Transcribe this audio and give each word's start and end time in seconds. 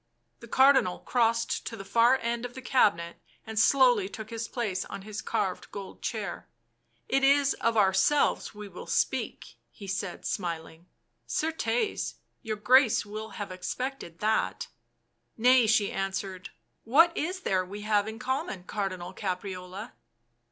The 0.39 0.47
Cardinal 0.47 0.97
crossed 0.97 1.63
to 1.67 1.77
the 1.77 1.85
far 1.85 2.17
end 2.23 2.43
of 2.43 2.55
the 2.55 2.61
cabinet 2.63 3.17
and 3.45 3.59
slowly 3.59 4.09
took 4.09 4.31
his 4.31 4.47
place 4.47 4.83
on 4.85 5.03
his 5.03 5.21
carved 5.21 5.69
gold 5.69 6.01
chair. 6.01 6.49
"It 7.07 7.23
is 7.23 7.53
of 7.61 7.77
ourselves 7.77 8.55
we 8.55 8.67
will 8.67 8.87
speak," 8.87 9.57
he 9.69 9.85
said, 9.85 10.25
smiling." 10.25 10.87
Certes, 11.41 12.15
your 12.41 12.57
Grace 12.57 13.05
will 13.05 13.29
have 13.37 13.51
expected 13.51 14.21
that."" 14.21 14.69
Nay," 15.37 15.67
she 15.67 15.91
answered. 15.91 16.49
"What 16.83 17.15
is 17.15 17.41
there 17.41 17.63
we 17.63 17.81
have 17.81 18.07
in 18.07 18.17
common, 18.17 18.63
Cardinal 18.63 19.13
Caprarola?" 19.13 19.91